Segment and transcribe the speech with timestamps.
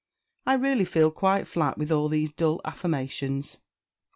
[0.47, 3.57] I really feel quite flat with all these dull affirmations."